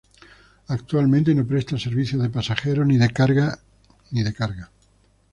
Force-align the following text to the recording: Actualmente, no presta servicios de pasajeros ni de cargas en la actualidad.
Actualmente, 0.69 1.35
no 1.35 1.45
presta 1.45 1.77
servicios 1.77 2.23
de 2.23 2.31
pasajeros 2.31 2.87
ni 2.87 2.97
de 2.97 3.11
cargas 3.11 3.59
en 4.11 4.23
la 4.23 4.31
actualidad. 4.31 4.69